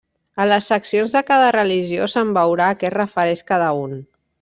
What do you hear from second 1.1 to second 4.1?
de cada religió se'n veurà a què es refereix cada un.